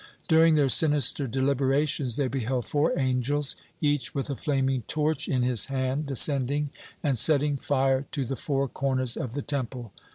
[0.27, 5.67] During their sinister deliberations, they beheld four angels, each with a flaming torch in his
[5.67, 6.71] hand, descending
[7.03, 9.93] and setting fire to the four corners of the Temple.